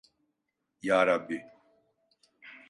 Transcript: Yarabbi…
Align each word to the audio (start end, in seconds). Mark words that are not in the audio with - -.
Yarabbi… 0.83 1.49